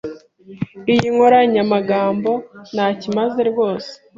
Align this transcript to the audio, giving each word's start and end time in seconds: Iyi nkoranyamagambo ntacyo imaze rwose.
Iyi 0.93 1.07
nkoranyamagambo 1.13 2.31
ntacyo 2.73 3.05
imaze 3.11 3.41
rwose. 3.49 3.91